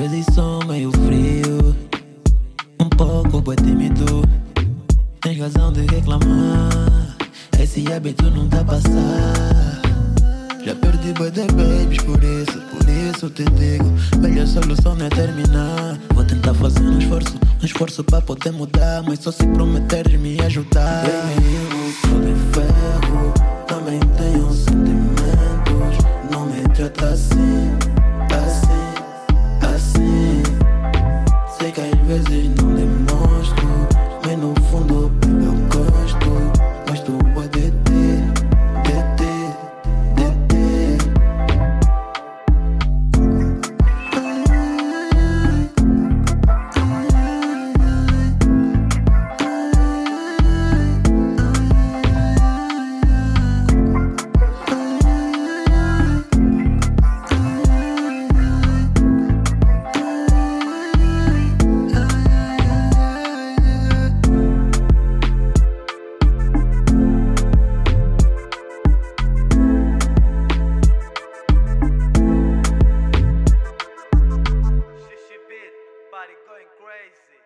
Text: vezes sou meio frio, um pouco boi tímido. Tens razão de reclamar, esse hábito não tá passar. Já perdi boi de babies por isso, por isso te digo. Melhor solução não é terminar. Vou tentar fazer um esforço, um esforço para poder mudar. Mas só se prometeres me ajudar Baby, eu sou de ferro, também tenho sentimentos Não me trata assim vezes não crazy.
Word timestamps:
vezes 0.00 0.24
sou 0.34 0.64
meio 0.64 0.90
frio, 1.04 1.76
um 2.80 2.88
pouco 2.88 3.42
boi 3.42 3.54
tímido. 3.56 4.22
Tens 5.20 5.38
razão 5.38 5.70
de 5.70 5.82
reclamar, 5.94 7.16
esse 7.58 7.84
hábito 7.92 8.30
não 8.30 8.48
tá 8.48 8.64
passar. 8.64 9.82
Já 10.64 10.74
perdi 10.74 11.12
boi 11.12 11.30
de 11.30 11.42
babies 11.42 12.02
por 12.02 12.22
isso, 12.24 12.58
por 12.70 12.88
isso 12.88 13.28
te 13.28 13.44
digo. 13.44 13.92
Melhor 14.18 14.46
solução 14.46 14.94
não 14.94 15.04
é 15.04 15.10
terminar. 15.10 15.98
Vou 16.14 16.24
tentar 16.24 16.54
fazer 16.54 16.80
um 16.80 16.98
esforço, 16.98 17.38
um 17.60 17.66
esforço 17.66 18.02
para 18.02 18.22
poder 18.22 18.52
mudar. 18.52 19.02
Mas 19.06 19.18
só 19.18 19.30
se 19.30 19.46
prometeres 19.48 20.18
me 20.18 20.40
ajudar 20.40 21.02
Baby, 21.02 21.56
eu 21.56 22.08
sou 22.08 22.20
de 22.20 22.34
ferro, 22.54 23.34
também 23.66 24.00
tenho 24.16 24.50
sentimentos 24.50 26.04
Não 26.30 26.46
me 26.46 26.62
trata 26.74 27.10
assim 27.10 27.79
vezes 32.10 32.50
não 32.56 32.79
crazy. 76.78 77.39